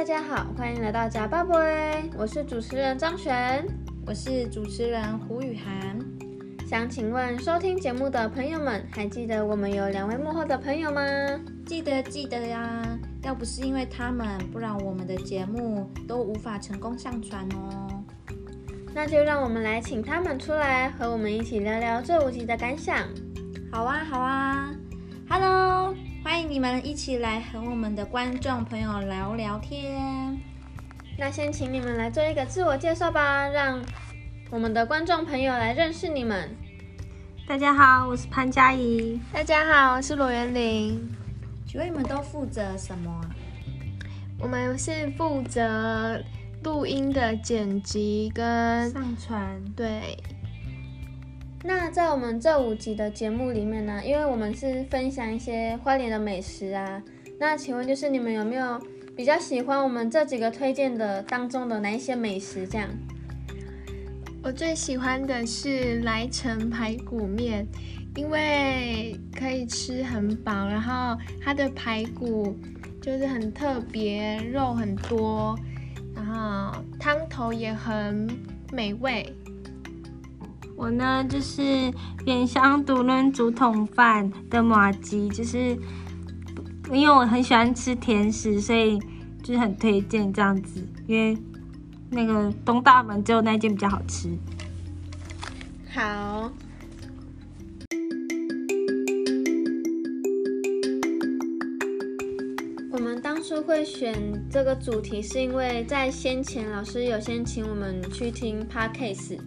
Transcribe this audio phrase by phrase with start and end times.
[0.00, 1.58] 大家好，欢迎来到假爸爸，
[2.16, 3.66] 我是主持人张璇，
[4.06, 5.98] 我是主持人胡雨涵。
[6.66, 11.02] 想请问收听节目的朋友们，还记得我们有两位幕后的朋友吗？
[11.66, 18.02] 记得记得呀，要不是因为他们，不然我们的节目都无法成功上传哦。
[18.94, 23.06] 那就让我们来请他们出来，和我们一起聊聊这五集的感想。
[23.70, 24.74] 好啊，好啊
[25.28, 25.94] ，Hello。
[26.30, 30.38] 欢迎你们一起来和我们的观众朋友聊聊天。
[31.18, 33.82] 那先请你们来做一个自我介绍吧，让
[34.48, 36.56] 我们的观众朋友来认识你们。
[37.48, 39.20] 大家好，我是潘佳怡。
[39.32, 41.04] 大家好，我是罗元玲。
[41.66, 43.20] 请问你们都负责什么？
[44.38, 46.22] 我们是负责
[46.62, 49.60] 录音的剪辑跟上传。
[49.74, 50.16] 对。
[51.62, 57.02] 那在我们这五集的节目里面呢，因为我们是分享一些花莲的美食啊，
[57.38, 58.80] 那请问就是你们有没有
[59.14, 62.66] 比较喜欢我们这几个推荐的当中的哪一些美食？
[62.66, 62.88] 这样，
[64.42, 67.66] 我最喜欢的是来城排骨面，
[68.16, 72.56] 因为可以吃很饱，然后它的排骨
[73.02, 75.54] 就是很特别，肉很多，
[76.16, 78.26] 然后汤头也很
[78.72, 79.30] 美味。
[80.80, 81.92] 我呢，就是
[82.24, 85.76] 原香独论竹筒饭的马吉，就是
[86.90, 88.98] 因为我很喜欢吃甜食，所以
[89.42, 90.82] 就是很推荐这样子。
[91.06, 91.36] 因为
[92.08, 94.30] 那个东大门只有那间比较好吃。
[95.92, 96.50] 好，
[102.90, 104.14] 我们当初会选
[104.50, 109.38] 这个主题，是因为在先前老师有先请我们去听 podcast。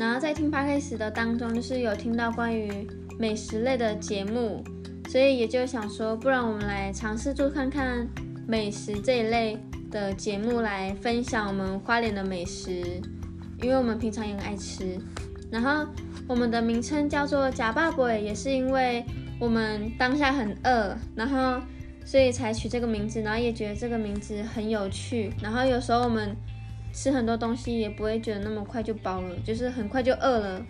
[0.00, 4.64] 然后在听 p o d c a 的当中，就是有听到关于美食类的节目，
[5.10, 8.08] 所以也就想说，不然我们来尝试做看看
[8.48, 9.58] 美食这一类
[9.90, 12.80] 的节目，来分享我们花莲的美食，
[13.60, 14.98] 因为我们平常也很爱吃。
[15.52, 15.86] 然后
[16.26, 19.04] 我们的名称叫做假爸爸，也是因为
[19.38, 21.60] 我们当下很饿，然后
[22.06, 25.30] 所以才取这个名字，然后也觉得这个名字很有趣。
[25.42, 26.34] 然后有时候我们。
[26.92, 30.62] 吃很多东西也不会觉得那么快就饱了，就是很快就饿了，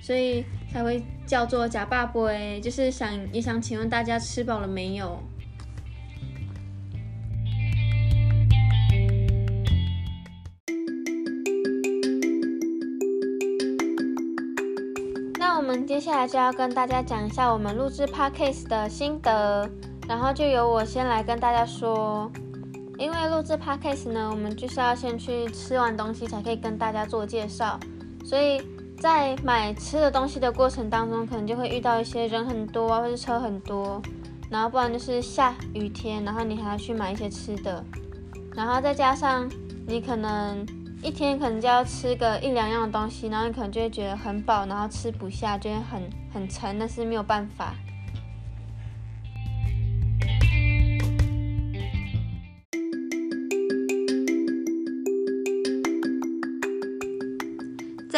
[0.00, 2.22] 所以才会叫做假爸爸。
[2.62, 5.22] 就是想也想请问大家吃饱了没有？
[15.38, 19.70] 那我们接下来就要跟大家讲一下我们录制 podcast 的心得，
[20.08, 22.30] 然后就由我先来跟大家说。
[22.98, 27.78] 因为录制 podcast 呢，我们就是要先去吃完东西才可以跟大家做介绍，
[28.24, 28.60] 所以
[29.00, 34.02] 在买吃的东西的过程当中，可能就会遇到一些人很多啊，或者车很多，
[34.50, 37.84] 然后不然就是下雨天，然后你还要去买一些吃的，
[38.56, 39.48] 然后再加上
[39.86, 40.66] 你可能
[41.00, 46.02] 一天可能就要吃个一两样的东西，然后你可能就会觉得很饱，然后吃不下，就会很
[46.34, 47.72] 很沉，但是没有办法。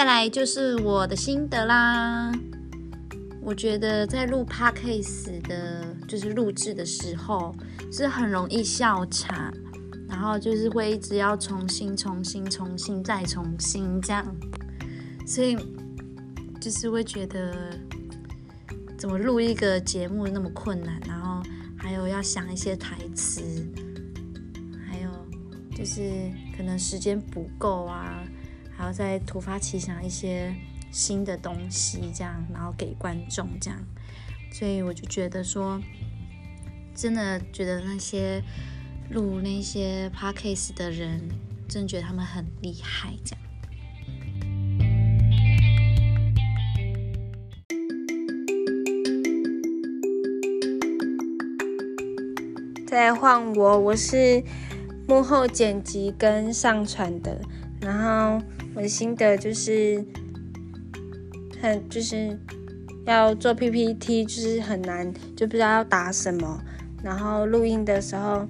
[0.01, 2.33] 再来就是我的心得啦。
[3.43, 7.55] 我觉得在录 podcast 的，就是录制的时候，
[7.93, 9.53] 是很容易笑场，
[10.09, 14.25] 然后就是会一直要重新、重新、重新再重新这样，
[15.27, 15.55] 所以
[16.59, 17.79] 就是会觉得
[18.97, 21.43] 怎么录一个节目那么困难，然后
[21.77, 23.43] 还有要想一些台词，
[24.89, 25.11] 还有
[25.77, 26.01] 就是
[26.57, 28.25] 可能时间不够啊。
[28.81, 30.55] 然后再突发奇想一些
[30.91, 33.79] 新的东西，这样，然后给观众这样，
[34.51, 35.79] 所以我就觉得说，
[36.95, 38.43] 真的觉得那些
[39.11, 41.29] 录那些 podcast 的人，
[41.69, 43.45] 真的觉得他们很厉害，这样。
[52.87, 54.43] 再换我，我是
[55.07, 57.39] 幕后剪辑跟上传的，
[57.83, 58.43] 然后。
[58.75, 60.05] 我的心得就是，
[61.61, 62.39] 很就是
[63.05, 66.63] 要做 PPT，就是很难，就不知道要打什么。
[67.03, 68.47] 然后录音的时候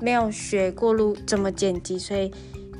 [0.00, 2.30] 没有学过录怎么剪辑，所以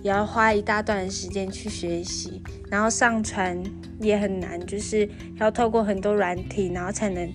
[0.03, 2.43] 也要花一大段时间去学习。
[2.71, 3.61] 然后上传
[4.01, 5.09] 也很难，就是
[5.39, 7.33] 要透过很多软体，然后才能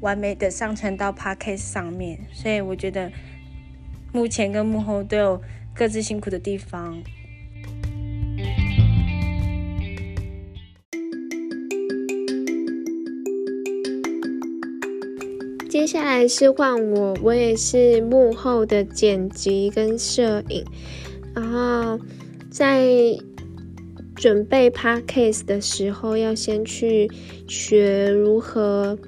[0.00, 2.18] 完美的上传到 Podcast 上面。
[2.32, 3.12] 所以我觉得
[4.12, 5.42] 目前跟幕后都有
[5.74, 7.02] 各自辛苦的地方。
[15.72, 20.62] 接下来是换我，我也是幕后的剪辑跟摄影，
[21.34, 21.98] 然后
[22.50, 22.86] 在
[24.14, 27.10] 准备 podcast 的时候，要先去
[27.48, 28.98] 学如何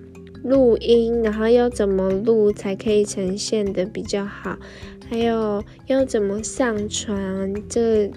[0.43, 4.56] 录音，然后要怎么录才可以呈现的比较好，
[5.11, 8.11] 还有要怎么上传，这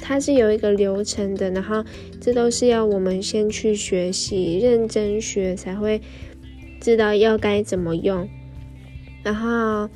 [0.00, 1.84] 它是有一个流程的，然后
[2.20, 6.00] 这都是要我们先去学习，认真学才会
[6.80, 8.28] 知道要该怎么用，
[9.22, 9.88] 然后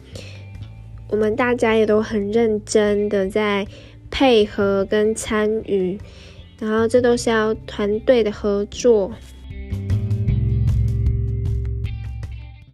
[1.08, 3.66] 我们大家也都很认真的在
[4.10, 5.98] 配合跟参与。
[6.60, 9.12] 然后这都是要团队的合作，